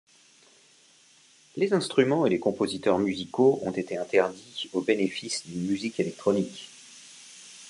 Les 1.57 1.73
instruments 1.73 2.25
et 2.25 2.31
les 2.31 2.39
compositeurs 2.39 2.97
musicaux 2.97 3.59
ont 3.61 3.69
été 3.71 3.97
interdits 3.99 4.67
au 4.73 4.81
bénéfice 4.81 5.45
d’une 5.45 5.67
musique 5.67 5.99
électronique. 5.99 6.71